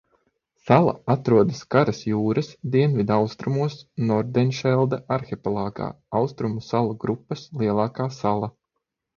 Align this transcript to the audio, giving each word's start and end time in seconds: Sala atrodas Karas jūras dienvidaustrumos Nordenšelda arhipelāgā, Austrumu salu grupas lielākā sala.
Sala 0.67 0.93
atrodas 1.15 1.59
Karas 1.75 1.99
jūras 2.11 2.49
dienvidaustrumos 2.75 3.77
Nordenšelda 4.13 4.99
arhipelāgā, 5.19 5.91
Austrumu 6.23 6.67
salu 6.73 6.99
grupas 7.07 7.47
lielākā 7.63 8.11
sala. 8.19 8.55